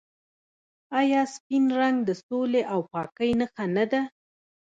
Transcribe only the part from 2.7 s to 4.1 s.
او پاکۍ نښه نه ده؟